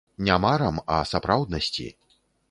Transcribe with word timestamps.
Не 0.27 0.37
марам, 0.45 0.79
а 0.95 0.95
сапраўднасці. 1.09 1.85